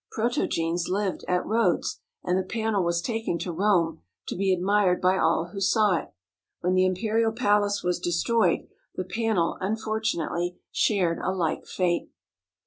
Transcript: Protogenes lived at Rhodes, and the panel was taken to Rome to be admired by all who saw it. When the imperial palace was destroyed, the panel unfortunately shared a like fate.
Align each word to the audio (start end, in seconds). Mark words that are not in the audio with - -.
Protogenes 0.11 0.89
lived 0.89 1.23
at 1.27 1.45
Rhodes, 1.45 1.99
and 2.23 2.35
the 2.35 2.41
panel 2.43 2.83
was 2.83 3.03
taken 3.03 3.37
to 3.37 3.51
Rome 3.51 4.01
to 4.27 4.35
be 4.35 4.51
admired 4.51 4.99
by 4.99 5.19
all 5.19 5.49
who 5.53 5.61
saw 5.61 5.95
it. 5.95 6.11
When 6.61 6.73
the 6.73 6.87
imperial 6.87 7.31
palace 7.31 7.83
was 7.83 7.99
destroyed, 7.99 8.67
the 8.95 9.03
panel 9.03 9.59
unfortunately 9.61 10.57
shared 10.71 11.19
a 11.19 11.31
like 11.31 11.67
fate. 11.67 12.09